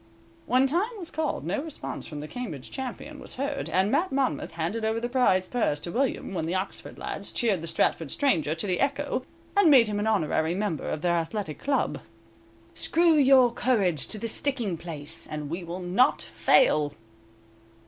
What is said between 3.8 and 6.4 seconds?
Mat Monmouth handed over the prize purse to William,